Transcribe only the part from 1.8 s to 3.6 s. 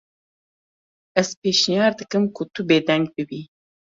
dikim ku tu bêdeng bibî.